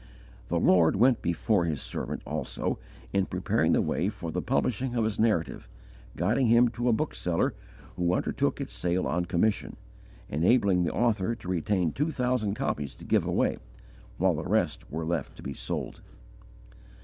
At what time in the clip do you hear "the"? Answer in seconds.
0.47-0.59, 3.73-3.83, 4.31-4.41, 10.85-10.91, 14.33-14.41